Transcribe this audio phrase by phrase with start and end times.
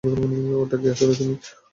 [0.61, 1.35] ওটা কি আসলেই তুমি?